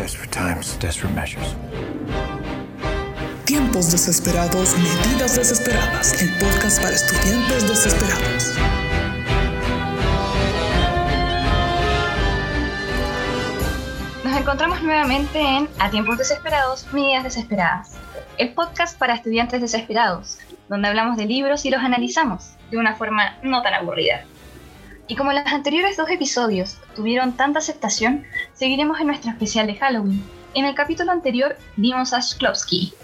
Desperate 0.00 0.30
times, 0.30 0.78
desperate 0.80 1.14
measures. 1.14 1.54
Tiempos 3.44 3.92
desesperados, 3.92 4.74
medidas 4.78 5.36
desesperadas. 5.36 6.22
El 6.22 6.30
podcast 6.38 6.80
para 6.80 6.94
estudiantes 6.94 7.68
desesperados. 7.68 8.56
Nos 14.24 14.40
encontramos 14.40 14.82
nuevamente 14.82 15.38
en 15.38 15.68
A 15.78 15.90
Tiempos 15.90 16.16
Desesperados, 16.16 16.90
Medidas 16.94 17.24
Desesperadas, 17.24 17.90
el 18.38 18.54
podcast 18.54 18.98
para 18.98 19.12
estudiantes 19.12 19.60
desesperados, 19.60 20.38
donde 20.70 20.88
hablamos 20.88 21.18
de 21.18 21.26
libros 21.26 21.66
y 21.66 21.70
los 21.70 21.82
analizamos 21.82 22.52
de 22.70 22.78
una 22.78 22.96
forma 22.96 23.36
no 23.42 23.60
tan 23.60 23.74
aburrida. 23.74 24.24
Y 25.10 25.16
como 25.16 25.32
los 25.32 25.44
anteriores 25.44 25.96
dos 25.96 26.08
episodios 26.08 26.78
tuvieron 26.94 27.32
tanta 27.32 27.58
aceptación, 27.58 28.22
seguiremos 28.54 29.00
en 29.00 29.08
nuestro 29.08 29.32
especial 29.32 29.66
de 29.66 29.74
Halloween. 29.74 30.22
En 30.54 30.64
el 30.64 30.76
capítulo 30.76 31.10
anterior 31.10 31.56
vimos 31.76 32.12
a 32.12 32.20
Shklovsky. 32.20 32.94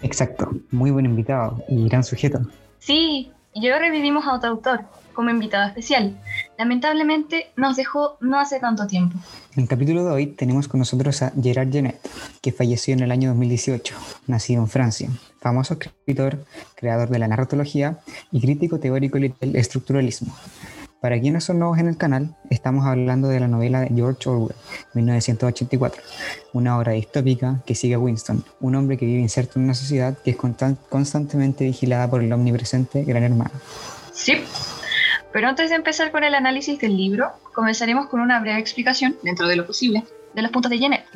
Exacto, 0.00 0.50
muy 0.70 0.90
buen 0.90 1.04
invitado 1.04 1.62
y 1.68 1.90
gran 1.90 2.04
sujeto. 2.04 2.40
Sí, 2.78 3.32
y 3.52 3.68
ahora 3.68 3.80
revivimos 3.80 4.26
a 4.26 4.32
otro 4.32 4.48
autor 4.48 4.86
como 5.12 5.28
invitado 5.28 5.66
especial. 5.66 6.16
Lamentablemente 6.56 7.48
nos 7.56 7.76
dejó 7.76 8.16
no 8.22 8.38
hace 8.38 8.58
tanto 8.58 8.86
tiempo. 8.86 9.18
En 9.56 9.64
el 9.64 9.68
capítulo 9.68 10.04
de 10.04 10.12
hoy 10.12 10.26
tenemos 10.28 10.68
con 10.68 10.78
nosotros 10.80 11.20
a 11.22 11.32
Gerard 11.42 11.70
Genet, 11.70 12.00
que 12.40 12.52
falleció 12.52 12.94
en 12.94 13.00
el 13.00 13.10
año 13.10 13.28
2018, 13.30 13.94
nacido 14.26 14.62
en 14.62 14.68
Francia, 14.68 15.10
famoso 15.38 15.74
escritor, 15.74 16.46
creador 16.76 17.10
de 17.10 17.18
la 17.18 17.28
narratología 17.28 17.98
y 18.32 18.40
crítico 18.40 18.78
teórico 18.78 19.18
del 19.18 19.34
estructuralismo. 19.56 20.34
Para 21.06 21.20
quienes 21.20 21.44
son 21.44 21.60
nuevos 21.60 21.78
en 21.78 21.86
el 21.86 21.96
canal, 21.96 22.34
estamos 22.50 22.84
hablando 22.84 23.28
de 23.28 23.38
la 23.38 23.46
novela 23.46 23.78
de 23.78 23.94
George 23.94 24.28
Orwell, 24.28 24.56
1984, 24.94 26.02
una 26.52 26.76
obra 26.76 26.94
distópica 26.94 27.62
que 27.64 27.76
sigue 27.76 27.94
a 27.94 27.98
Winston, 28.00 28.44
un 28.58 28.74
hombre 28.74 28.96
que 28.96 29.06
vive 29.06 29.20
inserto 29.20 29.60
en 29.60 29.66
una 29.66 29.74
sociedad 29.74 30.18
que 30.18 30.32
es 30.32 30.36
constantemente 30.36 31.62
vigilada 31.62 32.10
por 32.10 32.24
el 32.24 32.32
omnipresente 32.32 33.04
Gran 33.04 33.22
Hermano. 33.22 33.52
Sí, 34.10 34.42
pero 35.32 35.46
antes 35.46 35.70
de 35.70 35.76
empezar 35.76 36.10
con 36.10 36.24
el 36.24 36.34
análisis 36.34 36.80
del 36.80 36.96
libro, 36.96 37.30
comenzaremos 37.54 38.08
con 38.08 38.18
una 38.18 38.40
breve 38.40 38.58
explicación, 38.58 39.16
dentro 39.22 39.46
de 39.46 39.54
lo 39.54 39.64
posible, 39.64 40.02
de 40.34 40.42
los 40.42 40.50
puntos 40.50 40.72
de 40.72 40.80
Jeanette, 40.80 41.06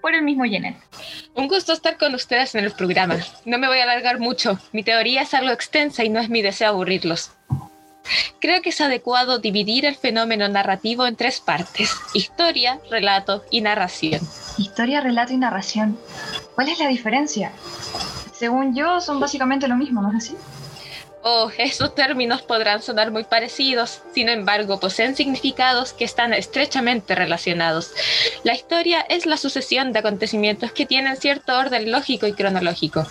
por 0.00 0.14
el 0.14 0.22
mismo 0.22 0.46
Jeanette. 0.46 0.78
Un 1.34 1.48
gusto 1.48 1.74
estar 1.74 1.98
con 1.98 2.14
ustedes 2.14 2.54
en 2.54 2.64
el 2.64 2.70
programa. 2.70 3.18
No 3.44 3.58
me 3.58 3.66
voy 3.66 3.80
a 3.80 3.82
alargar 3.82 4.20
mucho. 4.20 4.58
Mi 4.72 4.82
teoría 4.82 5.20
es 5.20 5.34
algo 5.34 5.50
extensa 5.50 6.02
y 6.02 6.08
no 6.08 6.18
es 6.18 6.30
mi 6.30 6.40
deseo 6.40 6.68
aburrirlos. 6.68 7.32
Creo 8.40 8.60
que 8.60 8.70
es 8.70 8.80
adecuado 8.80 9.38
dividir 9.38 9.86
el 9.86 9.96
fenómeno 9.96 10.48
narrativo 10.48 11.06
en 11.06 11.16
tres 11.16 11.40
partes, 11.40 11.94
historia, 12.12 12.78
relato 12.90 13.44
y 13.50 13.62
narración. 13.62 14.20
Historia, 14.58 15.00
relato 15.00 15.32
y 15.32 15.38
narración. 15.38 15.98
¿Cuál 16.54 16.68
es 16.68 16.78
la 16.78 16.88
diferencia? 16.88 17.52
Según 18.34 18.74
yo, 18.74 19.00
son 19.00 19.20
básicamente 19.20 19.68
lo 19.68 19.76
mismo, 19.76 20.02
¿no 20.02 20.10
es 20.10 20.16
así? 20.16 20.36
Oh, 21.26 21.50
esos 21.56 21.94
términos 21.94 22.42
podrán 22.42 22.82
sonar 22.82 23.10
muy 23.10 23.24
parecidos, 23.24 24.02
sin 24.12 24.28
embargo, 24.28 24.78
poseen 24.78 25.16
significados 25.16 25.94
que 25.94 26.04
están 26.04 26.34
estrechamente 26.34 27.14
relacionados. 27.14 27.92
La 28.42 28.52
historia 28.52 29.00
es 29.08 29.24
la 29.24 29.38
sucesión 29.38 29.94
de 29.94 30.00
acontecimientos 30.00 30.72
que 30.72 30.84
tienen 30.84 31.16
cierto 31.16 31.58
orden 31.58 31.90
lógico 31.90 32.26
y 32.26 32.34
cronológico. 32.34 33.06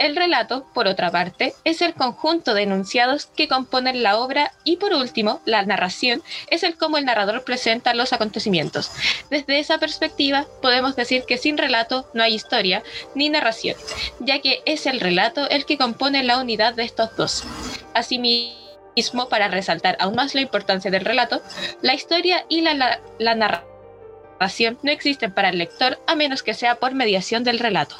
El 0.00 0.16
relato, 0.16 0.64
por 0.72 0.88
otra 0.88 1.10
parte, 1.10 1.52
es 1.62 1.82
el 1.82 1.92
conjunto 1.92 2.54
de 2.54 2.62
enunciados 2.62 3.26
que 3.26 3.48
componen 3.48 4.02
la 4.02 4.18
obra 4.18 4.50
y 4.64 4.76
por 4.76 4.94
último, 4.94 5.42
la 5.44 5.62
narración 5.62 6.22
es 6.48 6.62
el 6.62 6.78
cómo 6.78 6.96
el 6.96 7.04
narrador 7.04 7.44
presenta 7.44 7.92
los 7.92 8.14
acontecimientos. 8.14 8.90
Desde 9.28 9.58
esa 9.58 9.76
perspectiva, 9.76 10.46
podemos 10.62 10.96
decir 10.96 11.24
que 11.28 11.36
sin 11.36 11.58
relato 11.58 12.08
no 12.14 12.22
hay 12.22 12.34
historia 12.34 12.82
ni 13.14 13.28
narración, 13.28 13.76
ya 14.20 14.40
que 14.40 14.62
es 14.64 14.86
el 14.86 15.00
relato 15.00 15.46
el 15.50 15.66
que 15.66 15.76
compone 15.76 16.22
la 16.22 16.40
unidad 16.40 16.72
de 16.72 16.84
estos 16.84 17.14
dos. 17.14 17.44
Asimismo, 17.92 19.28
para 19.28 19.48
resaltar 19.48 19.98
aún 20.00 20.14
más 20.14 20.34
la 20.34 20.40
importancia 20.40 20.90
del 20.90 21.04
relato, 21.04 21.42
la 21.82 21.92
historia 21.92 22.46
y 22.48 22.62
la, 22.62 23.00
narración 23.18 24.78
no 24.82 24.92
existen 24.92 25.34
para 25.34 25.50
el 25.50 25.58
lector 25.58 26.00
a 26.06 26.14
menos 26.14 26.42
que 26.42 26.54
sea 26.54 26.76
por 26.76 26.94
mediación 26.94 27.44
del 27.44 27.58
relato. 27.58 27.96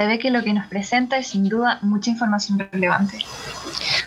Se 0.00 0.06
ve 0.06 0.18
que 0.18 0.30
lo 0.30 0.42
que 0.42 0.54
nos 0.54 0.66
presenta 0.66 1.18
es 1.18 1.26
sin 1.26 1.46
duda 1.46 1.78
mucha 1.82 2.08
información 2.08 2.58
relevante. 2.72 3.18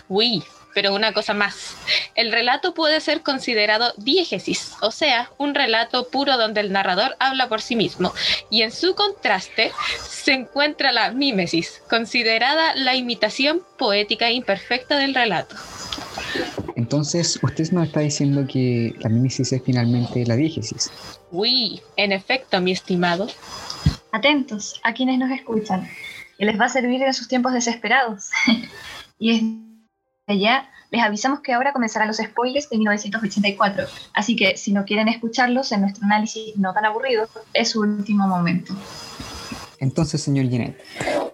Uy, 0.08 0.42
pero 0.74 0.92
una 0.92 1.12
cosa 1.12 1.34
más. 1.34 1.76
El 2.16 2.32
relato 2.32 2.74
puede 2.74 3.00
ser 3.00 3.22
considerado 3.22 3.94
diégesis, 3.96 4.72
o 4.80 4.90
sea, 4.90 5.30
un 5.38 5.54
relato 5.54 6.08
puro 6.08 6.36
donde 6.36 6.62
el 6.62 6.72
narrador 6.72 7.14
habla 7.20 7.48
por 7.48 7.62
sí 7.62 7.76
mismo. 7.76 8.12
Y 8.50 8.62
en 8.62 8.72
su 8.72 8.96
contraste 8.96 9.70
se 10.04 10.32
encuentra 10.32 10.90
la 10.90 11.12
mímesis, 11.12 11.80
considerada 11.88 12.74
la 12.74 12.96
imitación 12.96 13.62
poética 13.78 14.32
imperfecta 14.32 14.98
del 14.98 15.14
relato. 15.14 15.54
Entonces, 16.74 17.38
usted 17.40 17.70
nos 17.70 17.86
está 17.86 18.00
diciendo 18.00 18.48
que 18.48 18.96
la 18.98 19.08
mímesis 19.08 19.52
es 19.52 19.62
finalmente 19.64 20.26
la 20.26 20.34
diégesis. 20.34 20.90
Uy, 21.30 21.80
en 21.96 22.10
efecto, 22.10 22.60
mi 22.60 22.72
estimado. 22.72 23.28
Atentos 24.14 24.80
a 24.84 24.94
quienes 24.94 25.18
nos 25.18 25.28
escuchan, 25.32 25.88
que 26.38 26.44
les 26.44 26.56
va 26.60 26.66
a 26.66 26.68
servir 26.68 27.02
en 27.02 27.12
sus 27.12 27.26
tiempos 27.26 27.52
desesperados. 27.52 28.30
y 29.18 29.40
desde 30.28 30.40
ya 30.40 30.70
les 30.92 31.02
avisamos 31.02 31.40
que 31.40 31.52
ahora 31.52 31.72
comenzarán 31.72 32.06
los 32.06 32.18
spoilers 32.18 32.70
de 32.70 32.78
1984, 32.78 33.86
así 34.12 34.36
que 34.36 34.56
si 34.56 34.72
no 34.72 34.84
quieren 34.84 35.08
escucharlos 35.08 35.72
en 35.72 35.80
nuestro 35.80 36.04
análisis 36.04 36.56
no 36.56 36.72
tan 36.72 36.84
aburrido, 36.84 37.26
es 37.52 37.70
su 37.70 37.80
último 37.80 38.28
momento. 38.28 38.72
Entonces, 39.80 40.22
señor 40.22 40.48
Ginet, 40.48 40.80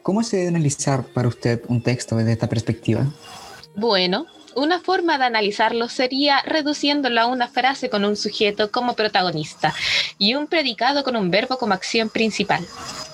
¿cómo 0.01 0.23
se 0.23 0.39
debe 0.39 0.49
analizar 0.49 1.05
para 1.05 1.29
usted 1.29 1.61
un 1.69 1.83
texto 1.83 2.17
desde 2.17 2.33
esta 2.33 2.49
perspectiva? 2.49 3.05
Bueno, 3.77 4.25
una 4.61 4.81
forma 4.81 5.19
de 5.19 5.25
analizarlo 5.25 5.89
sería 5.89 6.43
reduciéndolo 6.43 7.21
a 7.21 7.27
una 7.27 7.49
frase 7.49 7.91
con 7.91 8.05
un 8.05 8.17
sujeto 8.17 8.71
como 8.71 8.95
protagonista 8.95 9.75
y 10.19 10.35
un 10.35 10.47
predicado 10.47 11.03
con 11.03 11.17
un 11.17 11.31
verbo 11.31 11.59
como 11.59 11.75
acción 11.75 12.11
principal. 12.11 12.67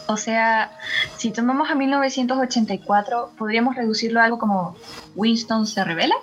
O 0.08 0.16
sea, 0.16 0.70
si 1.16 1.32
tomamos 1.32 1.68
a 1.70 1.74
1984, 1.74 3.32
podríamos 3.36 3.74
reducirlo 3.74 4.20
a 4.20 4.24
algo 4.24 4.38
como 4.38 4.76
Winston 5.16 5.66
se 5.66 5.82
revela. 5.82 6.14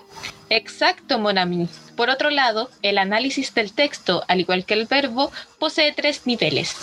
Exacto, 0.49 1.19
Monami. 1.19 1.67
Por 1.97 2.09
otro 2.09 2.29
lado, 2.29 2.69
el 2.81 2.97
análisis 2.97 3.53
del 3.53 3.73
texto, 3.73 4.23
al 4.27 4.39
igual 4.39 4.65
que 4.65 4.73
el 4.73 4.85
verbo, 4.85 5.31
posee 5.59 5.91
tres 5.91 6.25
niveles: 6.25 6.75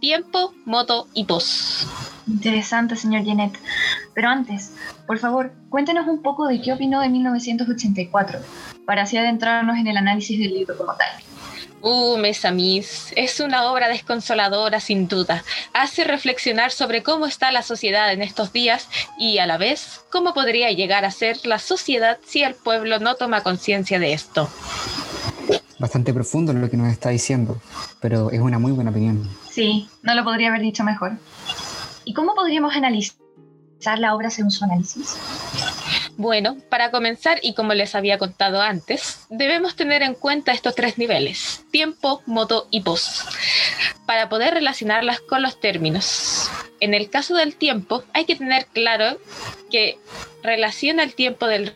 tiempo, 0.00 0.54
modo 0.64 1.08
y 1.14 1.24
voz. 1.24 1.86
Interesante, 2.28 2.96
señor 2.96 3.24
Jeanette. 3.24 3.58
Pero 4.16 4.30
antes, 4.30 4.72
por 5.06 5.18
favor, 5.18 5.52
cuéntenos 5.68 6.08
un 6.08 6.22
poco 6.22 6.46
de 6.46 6.62
qué 6.62 6.72
opinó 6.72 7.02
de 7.02 7.10
1984, 7.10 8.40
para 8.86 9.02
así 9.02 9.18
adentrarnos 9.18 9.76
en 9.76 9.86
el 9.88 9.98
análisis 9.98 10.38
del 10.38 10.54
libro 10.54 10.74
como 10.78 10.94
tal. 10.94 11.10
Uh, 11.82 12.16
Mesamis, 12.16 13.12
es 13.14 13.40
una 13.40 13.70
obra 13.70 13.88
desconsoladora 13.88 14.80
sin 14.80 15.06
duda. 15.06 15.44
Hace 15.74 16.04
reflexionar 16.04 16.70
sobre 16.70 17.02
cómo 17.02 17.26
está 17.26 17.52
la 17.52 17.60
sociedad 17.60 18.10
en 18.10 18.22
estos 18.22 18.54
días 18.54 18.88
y 19.18 19.36
a 19.36 19.46
la 19.46 19.58
vez 19.58 20.00
cómo 20.10 20.32
podría 20.32 20.72
llegar 20.72 21.04
a 21.04 21.10
ser 21.10 21.36
la 21.46 21.58
sociedad 21.58 22.16
si 22.24 22.42
el 22.42 22.54
pueblo 22.54 22.98
no 22.98 23.16
toma 23.16 23.42
conciencia 23.42 23.98
de 23.98 24.14
esto. 24.14 24.48
Bastante 25.78 26.14
profundo 26.14 26.54
lo 26.54 26.70
que 26.70 26.78
nos 26.78 26.90
está 26.90 27.10
diciendo, 27.10 27.60
pero 28.00 28.30
es 28.30 28.40
una 28.40 28.58
muy 28.58 28.72
buena 28.72 28.92
opinión. 28.92 29.28
Sí, 29.50 29.90
no 30.02 30.14
lo 30.14 30.24
podría 30.24 30.48
haber 30.48 30.62
dicho 30.62 30.84
mejor. 30.84 31.18
¿Y 32.06 32.14
cómo 32.14 32.34
podríamos 32.34 32.74
analizar 32.74 33.25
la 33.94 34.14
obra 34.14 34.30
según 34.30 34.50
su 34.50 34.64
análisis? 34.64 35.16
Bueno, 36.16 36.56
para 36.70 36.90
comenzar, 36.90 37.38
y 37.42 37.54
como 37.54 37.74
les 37.74 37.94
había 37.94 38.18
contado 38.18 38.60
antes, 38.62 39.26
debemos 39.28 39.76
tener 39.76 40.02
en 40.02 40.14
cuenta 40.14 40.52
estos 40.52 40.74
tres 40.74 40.96
niveles, 40.98 41.64
tiempo, 41.70 42.22
modo 42.26 42.68
y 42.70 42.80
voz, 42.80 43.24
para 44.06 44.28
poder 44.28 44.54
relacionarlas 44.54 45.20
con 45.20 45.42
los 45.42 45.60
términos. 45.60 46.50
En 46.80 46.94
el 46.94 47.10
caso 47.10 47.34
del 47.34 47.56
tiempo, 47.56 48.02
hay 48.14 48.24
que 48.24 48.36
tener 48.36 48.66
claro 48.66 49.18
que 49.70 49.98
relaciona 50.42 51.02
el 51.02 51.14
tiempo 51.14 51.46
del 51.46 51.74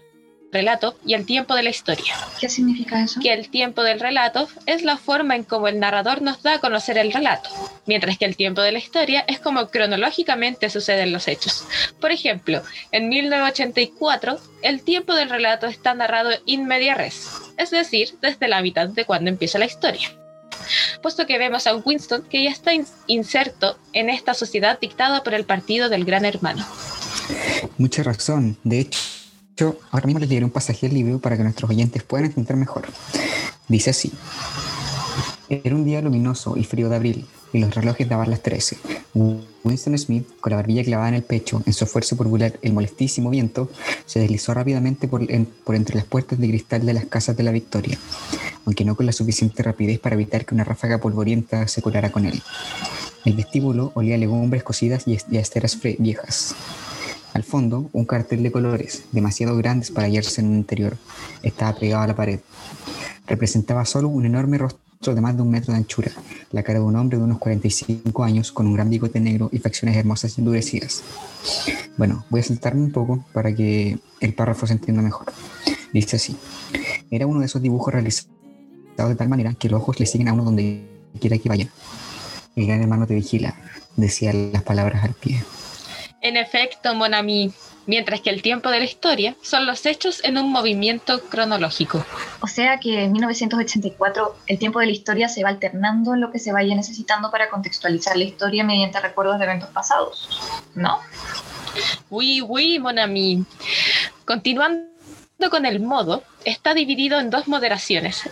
relato 0.52 0.96
y 1.04 1.14
el 1.14 1.26
tiempo 1.26 1.54
de 1.54 1.62
la 1.62 1.70
historia. 1.70 2.14
¿Qué 2.40 2.48
significa 2.48 3.02
eso? 3.02 3.20
Que 3.20 3.32
el 3.32 3.48
tiempo 3.48 3.82
del 3.82 4.00
relato 4.00 4.48
es 4.66 4.82
la 4.82 4.96
forma 4.96 5.36
en 5.36 5.44
cómo 5.44 5.68
el 5.68 5.78
narrador 5.78 6.22
nos 6.22 6.42
da 6.42 6.54
a 6.54 6.58
conocer 6.58 6.98
el 6.98 7.12
relato, 7.12 7.50
mientras 7.86 8.18
que 8.18 8.24
el 8.24 8.36
tiempo 8.36 8.60
de 8.60 8.72
la 8.72 8.78
historia 8.78 9.24
es 9.26 9.40
como 9.40 9.68
cronológicamente 9.68 10.70
suceden 10.70 11.12
los 11.12 11.28
hechos. 11.28 11.64
Por 12.00 12.12
ejemplo, 12.12 12.62
en 12.92 13.08
1984, 13.08 14.38
el 14.62 14.82
tiempo 14.82 15.14
del 15.14 15.30
relato 15.30 15.66
está 15.66 15.94
narrado 15.94 16.30
in 16.46 16.66
media 16.66 16.94
res, 16.94 17.28
es 17.56 17.70
decir, 17.70 18.14
desde 18.20 18.48
la 18.48 18.62
mitad 18.62 18.88
de 18.88 19.04
cuando 19.04 19.30
empieza 19.30 19.58
la 19.58 19.66
historia 19.66 20.10
puesto 21.02 21.26
que 21.26 21.38
vemos 21.38 21.66
a 21.66 21.74
un 21.74 21.82
Winston 21.84 22.22
que 22.28 22.44
ya 22.44 22.50
está 22.50 22.72
inserto 23.06 23.78
en 23.92 24.10
esta 24.10 24.34
sociedad 24.34 24.78
dictada 24.78 25.22
por 25.22 25.34
el 25.34 25.44
partido 25.44 25.88
del 25.88 26.04
Gran 26.04 26.24
Hermano. 26.24 26.66
Mucha 27.78 28.02
razón. 28.02 28.56
De 28.64 28.80
hecho, 28.80 29.00
ahora 29.90 30.06
mismo 30.06 30.20
les 30.20 30.28
leeré 30.28 30.44
un 30.44 30.50
pasaje 30.50 30.88
del 30.88 30.94
libro 30.96 31.18
para 31.18 31.36
que 31.36 31.42
nuestros 31.42 31.70
oyentes 31.70 32.02
puedan 32.02 32.26
entender 32.26 32.56
mejor. 32.56 32.86
Dice 33.68 33.90
así. 33.90 34.12
Era 35.48 35.74
un 35.74 35.84
día 35.84 36.00
luminoso 36.00 36.56
y 36.56 36.64
frío 36.64 36.88
de 36.88 36.96
abril, 36.96 37.26
y 37.52 37.58
los 37.58 37.74
relojes 37.74 38.08
daban 38.08 38.30
las 38.30 38.40
13. 38.42 38.78
Winston 39.64 39.98
Smith, 39.98 40.26
con 40.40 40.50
la 40.50 40.56
barbilla 40.56 40.84
clavada 40.84 41.08
en 41.08 41.16
el 41.16 41.22
pecho, 41.22 41.62
en 41.66 41.72
su 41.72 41.84
esfuerzo 41.84 42.16
por 42.16 42.28
burlar 42.28 42.58
el 42.62 42.72
molestísimo 42.72 43.30
viento, 43.30 43.68
se 44.06 44.20
deslizó 44.20 44.54
rápidamente 44.54 45.08
por, 45.08 45.26
por 45.64 45.74
entre 45.74 45.96
las 45.96 46.04
puertas 46.04 46.38
de 46.38 46.48
cristal 46.48 46.86
de 46.86 46.94
las 46.94 47.06
casas 47.06 47.36
de 47.36 47.42
la 47.42 47.50
Victoria, 47.50 47.98
aunque 48.64 48.84
no 48.84 48.94
con 48.94 49.06
la 49.06 49.12
suficiente 49.12 49.62
rapidez 49.62 49.98
para 49.98 50.14
evitar 50.14 50.44
que 50.44 50.54
una 50.54 50.64
ráfaga 50.64 50.98
polvorienta 50.98 51.66
se 51.66 51.82
colara 51.82 52.12
con 52.12 52.26
él. 52.26 52.40
El 53.24 53.34
vestíbulo 53.34 53.92
olía 53.94 54.14
a 54.14 54.18
legumbres 54.18 54.62
cocidas 54.62 55.04
y 55.06 55.36
a 55.36 55.40
esteras 55.40 55.78
viejas. 55.98 56.54
Al 57.32 57.44
fondo, 57.44 57.88
un 57.92 58.04
cartel 58.04 58.42
de 58.42 58.50
colores, 58.50 59.04
demasiado 59.12 59.56
grandes 59.56 59.90
para 59.90 60.06
hallarse 60.06 60.40
en 60.40 60.48
un 60.48 60.56
interior, 60.56 60.96
estaba 61.42 61.78
pegado 61.78 62.02
a 62.02 62.06
la 62.06 62.16
pared. 62.16 62.40
Representaba 63.26 63.84
solo 63.84 64.08
un 64.08 64.26
enorme 64.26 64.58
rostro 64.58 65.14
de 65.14 65.20
más 65.20 65.36
de 65.36 65.42
un 65.42 65.50
metro 65.50 65.72
de 65.72 65.78
anchura, 65.78 66.10
la 66.50 66.62
cara 66.62 66.78
de 66.78 66.84
un 66.84 66.96
hombre 66.96 67.16
de 67.16 67.24
unos 67.24 67.38
45 67.38 68.22
años 68.22 68.52
con 68.52 68.66
un 68.66 68.74
gran 68.74 68.90
bigote 68.90 69.20
negro 69.20 69.48
y 69.50 69.58
facciones 69.58 69.96
hermosas 69.96 70.36
y 70.36 70.40
endurecidas. 70.40 71.02
Bueno, 71.96 72.24
voy 72.28 72.40
a 72.40 72.44
saltarme 72.44 72.82
un 72.82 72.92
poco 72.92 73.24
para 73.32 73.54
que 73.54 73.98
el 74.20 74.34
párrafo 74.34 74.66
se 74.66 74.74
entienda 74.74 75.00
mejor. 75.00 75.26
Dice 75.92 76.16
así. 76.16 76.36
Era 77.10 77.26
uno 77.26 77.40
de 77.40 77.46
esos 77.46 77.62
dibujos 77.62 77.92
realizados 77.92 78.30
de 78.96 79.14
tal 79.14 79.28
manera 79.28 79.54
que 79.54 79.68
los 79.68 79.80
ojos 79.80 79.98
le 79.98 80.06
siguen 80.06 80.28
a 80.28 80.32
uno 80.32 80.44
donde 80.44 80.86
quiera 81.18 81.38
que 81.38 81.48
vaya. 81.48 81.68
El 82.56 82.66
gran 82.66 82.82
hermano 82.82 83.06
te 83.06 83.14
vigila, 83.14 83.54
decía 83.96 84.32
las 84.32 84.62
palabras 84.62 85.04
al 85.04 85.14
pie. 85.14 85.42
En 86.22 86.36
efecto, 86.36 86.94
Monami, 86.94 87.52
mientras 87.86 88.20
que 88.20 88.30
el 88.30 88.42
tiempo 88.42 88.70
de 88.70 88.78
la 88.78 88.84
historia 88.84 89.36
son 89.42 89.66
los 89.66 89.86
hechos 89.86 90.22
en 90.22 90.36
un 90.36 90.52
movimiento 90.52 91.20
cronológico. 91.28 92.04
O 92.40 92.46
sea 92.46 92.78
que 92.78 93.04
en 93.04 93.12
1984 93.12 94.36
el 94.46 94.58
tiempo 94.58 94.80
de 94.80 94.86
la 94.86 94.92
historia 94.92 95.28
se 95.28 95.42
va 95.42 95.48
alternando 95.48 96.14
en 96.14 96.20
lo 96.20 96.30
que 96.30 96.38
se 96.38 96.52
vaya 96.52 96.74
necesitando 96.74 97.30
para 97.30 97.48
contextualizar 97.48 98.16
la 98.16 98.24
historia 98.24 98.64
mediante 98.64 99.00
recuerdos 99.00 99.38
de 99.38 99.44
eventos 99.44 99.70
pasados, 99.70 100.28
¿no? 100.74 100.98
Oui, 102.10 102.42
oui, 102.42 102.78
Monami. 102.78 103.44
Continuando 104.26 104.90
con 105.50 105.64
el 105.64 105.80
modo, 105.80 106.22
está 106.44 106.74
dividido 106.74 107.18
en 107.18 107.30
dos 107.30 107.48
moderaciones, 107.48 108.28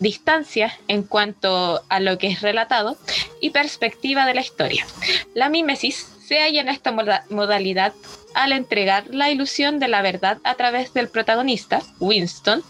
distancia 0.00 0.76
en 0.88 1.04
cuanto 1.04 1.82
a 1.88 2.00
lo 2.00 2.18
que 2.18 2.26
es 2.26 2.42
relatado 2.42 2.96
y 3.40 3.50
perspectiva 3.50 4.26
de 4.26 4.34
la 4.34 4.40
historia. 4.40 4.84
La 5.34 5.48
mímesis 5.48 6.11
se 6.26 6.38
halla 6.40 6.60
en 6.60 6.68
esta 6.68 6.92
modalidad 7.30 7.92
al 8.34 8.52
entregar 8.52 9.06
la 9.10 9.30
ilusión 9.30 9.78
de 9.78 9.88
la 9.88 10.02
verdad 10.02 10.38
a 10.44 10.54
través 10.54 10.94
del 10.94 11.08
protagonista, 11.08 11.82
Winston, 12.00 12.62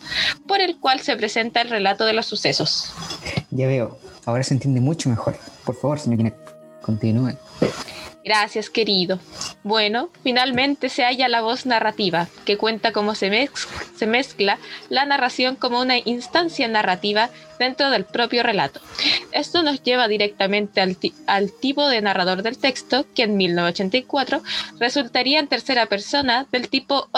por 0.46 0.60
el 0.60 0.78
cual 0.78 1.00
se 1.00 1.16
presenta 1.16 1.60
el 1.60 1.70
relato 1.70 2.04
de 2.04 2.12
los 2.12 2.26
sucesos. 2.26 2.92
Ya 3.50 3.66
veo, 3.66 3.98
ahora 4.24 4.42
se 4.42 4.54
entiende 4.54 4.80
mucho 4.80 5.08
mejor. 5.08 5.36
Por 5.64 5.76
favor, 5.76 5.98
señor 5.98 6.18
Kinet, 6.18 6.36
continúe. 6.80 7.36
Gracias, 8.24 8.70
querido. 8.70 9.18
Bueno, 9.64 10.10
finalmente 10.22 10.88
se 10.88 11.02
halla 11.02 11.28
la 11.28 11.40
voz 11.40 11.66
narrativa, 11.66 12.28
que 12.44 12.56
cuenta 12.56 12.92
cómo 12.92 13.16
se, 13.16 13.30
mezcla 14.06 14.58
la 14.88 15.04
narración 15.06 15.56
como 15.56 15.80
una 15.80 15.98
instancia 15.98 16.68
narrativa 16.68 17.30
dentro 17.58 17.90
del 17.90 18.04
propio 18.04 18.42
relato. 18.42 18.80
Esto 19.32 19.62
nos 19.62 19.82
lleva 19.82 20.08
directamente 20.08 20.80
al, 20.80 21.52
tipo 21.52 21.88
de 21.88 22.00
narrador 22.00 22.42
del 22.42 22.58
texto, 22.58 23.06
que 23.14 23.24
en 23.24 23.36
1984 23.36 24.42
resultaría 24.78 25.38
en 25.38 25.48
tercera 25.48 25.86
persona 25.86 26.46
del 26.50 26.68
tipo 26.68 27.08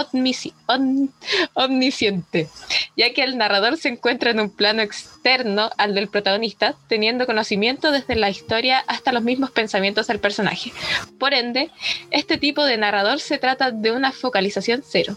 omnisciente, 1.55 2.49
ya 2.97 3.12
que 3.12 3.23
el 3.23 3.39
narrador 3.39 3.77
se 3.79 3.89
encuentra 3.89 4.31
en 4.31 4.41
un 4.41 4.50
plano 4.50 4.83
externo 4.83 5.71
al 5.79 5.95
del 5.95 6.09
protagonista, 6.09 6.75
teniendo 6.89 7.27
conocimiento 7.27 7.91
desde 7.91 8.15
la 8.15 8.31
historia 8.31 8.85
hasta 8.87 9.12
los 9.12 9.23
mismos 9.23 9.50
pensamientos 9.50 10.07
del 10.07 10.21
personaje. 10.21 10.73
Por 11.19 11.35
ende, 11.35 11.70
este 12.11 12.38
tipo 12.38 12.64
de 12.64 12.76
narrador 12.76 13.20
se 13.20 13.38
trata 13.38 13.70
de 13.70 13.93
una 13.93 14.12
focalización 14.12 14.82
cero. 14.87 15.17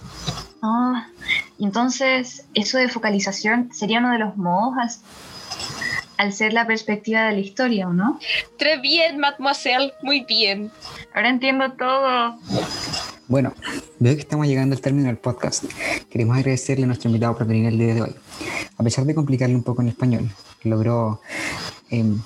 Ah, 0.61 1.07
entonces, 1.59 2.45
eso 2.53 2.77
de 2.77 2.89
focalización 2.89 3.69
sería 3.73 3.99
uno 3.99 4.11
de 4.11 4.19
los 4.19 4.37
modos 4.37 4.99
al, 6.17 6.33
ser 6.33 6.53
la 6.53 6.65
perspectiva 6.65 7.25
de 7.25 7.33
la 7.33 7.39
historia, 7.39 7.87
¿o 7.87 7.93
no? 7.93 8.19
Très 8.57 8.81
bien, 8.81 9.19
mademoiselle, 9.19 9.93
muy 10.01 10.25
bien. 10.25 10.71
Ahora 11.13 11.29
entiendo 11.29 11.71
todo. 11.73 12.37
Bueno, 13.27 13.53
veo 13.99 14.15
que 14.15 14.21
estamos 14.21 14.47
llegando 14.47 14.75
al 14.75 14.81
término 14.81 15.07
del 15.07 15.17
podcast. 15.17 15.65
Queremos 16.09 16.37
agradecerle 16.37 16.85
a 16.85 16.87
nuestro 16.87 17.09
invitado 17.09 17.37
por 17.37 17.45
venir 17.45 17.67
el 17.67 17.77
día 17.77 17.93
de 17.93 18.01
hoy. 18.01 18.15
A 18.77 18.83
pesar 18.83 19.05
de 19.05 19.13
complicarle 19.13 19.55
un 19.55 19.63
poco 19.63 19.81
en 19.81 19.89
español, 19.89 20.29
logró 20.63 21.21
em, 21.89 22.21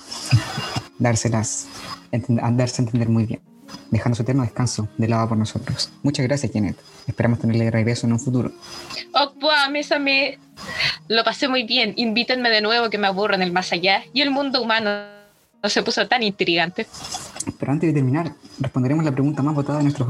dárselas, 1.02 1.68
darse 2.12 2.82
a 2.82 2.86
entender 2.86 3.10
muy 3.10 3.26
bien 3.26 3.42
dejando 3.90 4.16
su 4.16 4.24
eterno 4.24 4.44
descanso 4.44 4.88
de 4.98 5.08
lado 5.08 5.30
por 5.30 5.38
nosotros. 5.38 5.92
Muchas 6.04 6.26
gracias, 6.26 6.52
Janet. 6.54 6.78
Esperamos 7.08 7.40
tenerle 7.40 7.66
de 7.66 7.72
regreso 7.72 8.08
en 8.08 8.14
un 8.14 8.20
futuro. 8.20 8.52
Oh, 9.14 9.50
a 9.50 9.70
mes. 9.70 9.90
Lo 11.08 11.24
pasé 11.24 11.48
muy 11.48 11.64
bien. 11.64 11.94
Invítenme 11.98 12.50
de 12.50 12.62
nuevo 12.62 12.90
que 12.90 12.98
me 12.98 13.08
aburro 13.08 13.36
en 13.36 13.42
el 13.42 13.52
más 13.52 13.72
allá 13.72 14.04
y 14.14 14.22
el 14.22 14.32
mundo 14.32 14.62
humano 14.62 14.90
no 15.62 15.70
se 15.70 15.84
puso 15.84 16.08
tan 16.08 16.24
intrigante. 16.24 16.88
Pero 17.60 17.72
antes 17.72 17.90
de 17.90 17.94
terminar, 17.94 18.34
responderemos 18.60 19.06
la 19.06 19.12
pregunta 19.12 19.44
más 19.44 19.56
votada 19.56 19.80
de 19.80 19.84
nuestros 19.84 20.08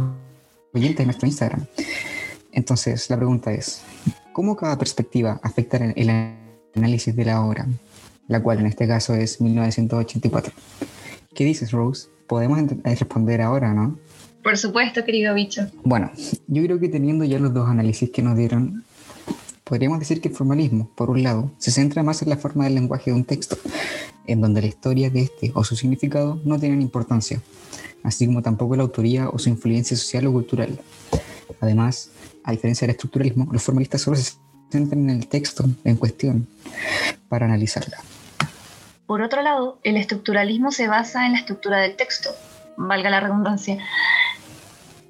oyentes 0.74 1.00
en 1.00 1.08
nuestro 1.08 1.28
Instagram. 1.28 1.66
Entonces, 2.52 3.10
la 3.10 3.18
pregunta 3.18 3.52
es, 3.52 3.84
¿cómo 4.34 4.56
cada 4.56 4.78
perspectiva 4.78 5.40
afecta 5.42 5.78
el 5.78 6.36
análisis 6.76 7.16
de 7.16 7.26
la 7.26 7.42
obra? 7.42 7.66
La 8.32 8.42
cual 8.42 8.60
en 8.60 8.68
este 8.68 8.88
caso 8.88 9.14
es 9.14 9.42
1984. 9.42 10.54
¿Qué 11.36 11.44
dices, 11.44 11.72
Rose? 11.72 12.08
podemos 12.32 12.58
eh, 12.60 12.96
responder 12.96 13.42
ahora, 13.42 13.74
¿no? 13.74 14.00
Por 14.42 14.58
supuesto, 14.58 15.04
querido 15.04 15.34
bicho. 15.34 15.68
Bueno, 15.84 16.12
yo 16.48 16.64
creo 16.64 16.80
que 16.80 16.88
teniendo 16.88 17.26
ya 17.26 17.40
los 17.40 17.54
dos 17.54 17.68
análisis 17.68 18.10
que 18.10 18.22
nos 18.22 18.38
dieron, 18.38 18.86
podríamos 19.66 20.00
decir 20.00 20.22
que 20.22 20.30
el 20.30 20.34
formalismo, 20.34 20.90
por 20.96 21.10
un 21.10 21.24
lado, 21.24 21.52
se 21.58 21.72
centra 21.72 22.04
más 22.04 22.22
en 22.22 22.30
la 22.30 22.38
forma 22.38 22.64
del 22.64 22.76
lenguaje 22.76 23.12
de 23.12 23.18
un 23.18 23.26
texto, 23.26 23.58
en 24.28 24.40
donde 24.40 24.62
la 24.62 24.68
historia 24.68 25.10
de 25.10 25.24
este 25.24 25.52
o 25.56 25.66
su 25.66 25.76
significado 25.76 26.40
no 26.46 26.58
tienen 26.58 26.82
importancia, 26.82 27.42
así 28.02 28.28
como 28.28 28.42
tampoco 28.42 28.78
la 28.78 28.84
autoría 28.84 29.28
o 29.28 29.38
su 29.38 29.50
influencia 29.50 29.98
social 29.98 30.26
o 30.28 30.32
cultural. 30.32 30.80
Además, 31.60 32.12
a 32.46 32.52
diferencia 32.54 32.88
del 32.88 32.96
estructuralismo, 32.96 33.50
los 33.52 33.62
formalistas 33.62 34.00
solo 34.00 34.16
se 34.16 34.36
centran 34.72 35.10
en 35.10 35.18
el 35.18 35.28
texto 35.28 35.66
en 35.84 35.98
cuestión 35.98 36.48
para 37.28 37.46
analizarla. 37.46 37.98
Por 39.12 39.24
otro 39.24 39.42
lado, 39.42 39.78
el 39.84 39.98
estructuralismo 39.98 40.72
se 40.72 40.88
basa 40.88 41.26
en 41.26 41.34
la 41.34 41.40
estructura 41.40 41.80
del 41.80 41.98
texto, 41.98 42.30
valga 42.78 43.10
la 43.10 43.20
redundancia, 43.20 43.78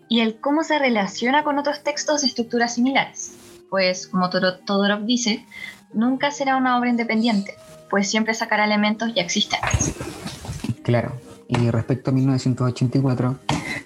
y 0.09 0.21
el 0.21 0.39
cómo 0.39 0.63
se 0.63 0.79
relaciona 0.79 1.43
con 1.43 1.59
otros 1.59 1.83
textos 1.83 2.21
de 2.21 2.27
estructuras 2.29 2.73
similares. 2.73 3.35
Pues, 3.69 4.07
como 4.07 4.31
Todorov 4.31 5.05
dice, 5.05 5.45
nunca 5.93 6.31
será 6.31 6.57
una 6.57 6.79
obra 6.79 6.89
independiente, 6.89 7.53
pues 7.91 8.09
siempre 8.09 8.33
sacará 8.33 8.65
elementos 8.65 9.13
ya 9.13 9.21
existentes. 9.21 9.93
Claro, 10.81 11.13
y 11.47 11.69
respecto 11.69 12.09
a 12.09 12.13
1984, 12.13 13.37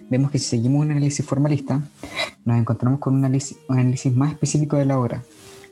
vemos 0.09 0.31
que 0.31 0.39
si 0.39 0.45
seguimos 0.45 0.85
un 0.85 0.91
análisis 0.91 1.25
formalista, 1.25 1.81
nos 2.45 2.57
encontramos 2.57 3.01
con 3.01 3.15
un 3.15 3.25
análisis, 3.25 3.57
un 3.67 3.79
análisis 3.79 4.15
más 4.15 4.31
específico 4.31 4.77
de 4.77 4.85
la 4.85 4.97
obra, 4.97 5.23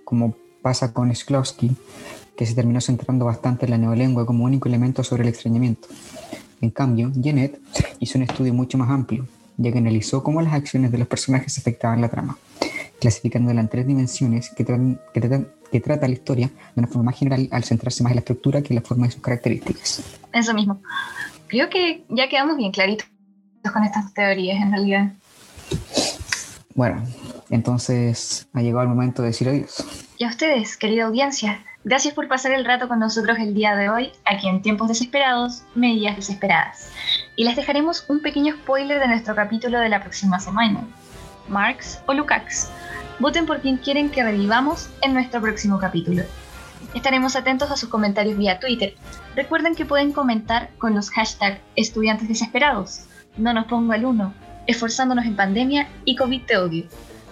como 0.04 0.36
pasa 0.62 0.92
con 0.92 1.10
Shklovsky, 1.12 1.78
que 2.36 2.46
se 2.46 2.56
terminó 2.56 2.82
centrando 2.82 3.26
bastante 3.26 3.66
en 3.66 3.72
la 3.72 3.78
neolengua 3.78 4.26
como 4.26 4.46
único 4.46 4.68
elemento 4.68 5.04
sobre 5.04 5.24
el 5.24 5.30
extrañamiento. 5.30 5.88
En 6.62 6.70
cambio, 6.70 7.12
Janet 7.22 7.60
hizo 8.00 8.18
un 8.18 8.24
estudio 8.24 8.54
mucho 8.54 8.78
más 8.78 8.90
amplio, 8.90 9.28
ya 9.58 9.72
que 9.72 9.78
analizó 9.78 10.24
cómo 10.24 10.42
las 10.42 10.54
acciones 10.54 10.92
de 10.92 10.98
los 10.98 11.08
personajes 11.08 11.58
afectaban 11.58 12.02
la 12.02 12.10
trama, 12.10 12.38
clasificándola 13.00 13.62
en 13.62 13.68
tres 13.68 13.86
dimensiones 13.86 14.50
que, 14.50 14.66
que, 14.66 15.80
trata 15.80 16.08
la 16.08 16.14
historia 16.14 16.48
de 16.48 16.80
una 16.82 16.88
forma 16.88 17.12
más 17.12 17.20
general 17.20 17.48
al 17.52 17.64
centrarse 17.64 18.04
más 18.04 18.12
en 18.12 18.16
la 18.16 18.20
estructura 18.22 18.62
que 18.62 18.70
en 18.70 18.76
la 18.76 18.82
forma 18.82 19.08
de 19.08 19.12
sus 19.12 19.22
características. 19.22 20.04
Eso 20.32 20.54
mismo. 20.54 20.82
Creo 21.48 21.70
que 21.70 22.04
ya 22.10 22.30
quedamos 22.30 22.58
bien 22.58 22.72
claritos 22.72 23.08
con 23.72 23.84
estas 23.84 24.14
teorías 24.14 24.62
en 24.62 24.72
realidad. 24.72 25.12
Bueno, 26.76 27.04
entonces 27.50 28.48
ha 28.54 28.62
llegado 28.62 28.84
el 28.84 28.90
momento 28.90 29.22
de 29.22 29.28
decir 29.28 29.48
adiós. 29.48 29.86
Y 30.18 30.24
a 30.24 30.30
ustedes, 30.30 30.78
querida 30.78 31.06
audiencia, 31.06 31.60
Gracias 31.86 32.14
por 32.14 32.30
pasar 32.30 32.54
el 32.54 32.64
rato 32.64 32.88
con 32.88 33.00
nosotros 33.00 33.38
el 33.40 33.54
día 33.54 33.76
de 33.76 33.90
hoy, 33.90 34.14
aquí 34.24 34.48
en 34.48 34.62
Tiempos 34.62 34.88
Desesperados, 34.88 35.64
Medidas 35.76 36.16
Desesperadas. 36.16 36.90
Y 37.36 37.44
les 37.44 37.58
dejaremos 37.58 38.06
un 38.08 38.22
pequeño 38.22 38.54
spoiler 38.54 39.02
de 39.02 39.08
nuestro 39.10 39.36
capítulo 39.36 39.80
de 39.80 39.90
la 39.90 40.00
próxima 40.00 40.40
semana. 40.40 40.88
Marx 41.50 42.02
o 42.06 42.14
Lukács. 42.14 42.70
Voten 43.20 43.46
por 43.46 43.60
quien 43.60 43.76
quieren 43.76 44.10
que 44.10 44.24
revivamos 44.24 44.90
en 45.02 45.14
nuestro 45.14 45.42
próximo 45.42 45.78
capítulo. 45.78 46.24
Estaremos 46.94 47.36
atentos 47.36 47.70
a 47.70 47.76
sus 47.76 47.90
comentarios 47.90 48.38
vía 48.38 48.62
Twitter. 48.62 48.96
Recuerden 49.36 49.76
que 49.76 49.86
pueden 49.86 50.14
comentar 50.14 50.70
con 50.78 50.96
los 50.96 51.10
hashtags 51.10 51.60
estudiantes 51.76 52.30
desesperados, 52.30 53.08
no 53.36 53.54
nos 53.54 53.66
pongo 53.66 53.92
al 53.92 54.06
uno, 54.06 54.34
esforzándonos 54.68 55.26
en 55.26 55.36
pandemia 55.36 55.90
y 56.06 56.16
COVID 56.16 56.46
te 56.46 56.58
odio. 56.58 56.86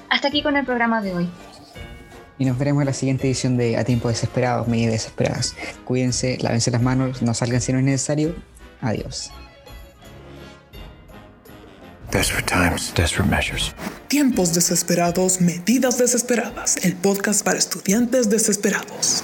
Hasta 0.09 0.27
aquí 0.27 0.43
con 0.43 0.57
el 0.57 0.65
programa 0.65 1.01
de 1.01 1.13
hoy 1.13 1.29
y 2.41 2.45
nos 2.45 2.57
veremos 2.57 2.81
en 2.81 2.87
la 2.87 2.93
siguiente 2.93 3.27
edición 3.27 3.55
de 3.55 3.77
A 3.77 3.83
Tiempo 3.83 4.09
Desesperados, 4.09 4.67
Medidas 4.67 4.93
Desesperadas. 4.93 5.55
Cuídense, 5.85 6.39
lávense 6.41 6.71
las 6.71 6.81
manos, 6.81 7.21
no 7.21 7.35
salgan 7.35 7.61
si 7.61 7.71
no 7.71 7.77
es 7.77 7.85
necesario. 7.85 8.33
Adiós. 8.81 9.29
Desperate 12.11 12.51
times, 12.51 12.91
desperate 12.95 13.29
measures. 13.29 13.75
Tiempos 14.07 14.55
desesperados, 14.55 15.39
medidas 15.39 15.99
desesperadas, 15.99 16.77
el 16.77 16.95
podcast 16.95 17.45
para 17.45 17.59
estudiantes 17.59 18.27
desesperados. 18.31 19.23